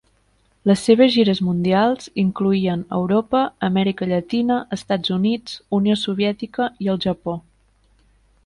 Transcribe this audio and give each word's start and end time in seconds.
Les 0.69 0.85
seves 0.85 1.11
gires 1.15 1.41
mundials 1.49 2.07
incloïen 2.23 2.81
Europa, 3.01 3.43
Amèrica 3.69 4.09
Llatina, 4.13 4.59
Estats 4.81 5.15
Units, 5.19 5.61
Unió 5.81 6.01
Soviètica 6.09 6.71
i 6.87 6.95
el 6.97 7.03
Japó. 7.09 7.41